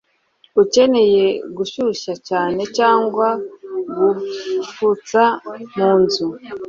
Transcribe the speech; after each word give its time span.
ukeneye 0.61 1.25
gushyushya 1.57 2.13
cyane 2.27 2.61
cyangwa 2.77 3.27
gufutsa 3.95 5.23
mu 5.75 5.91
nzu 6.01 6.27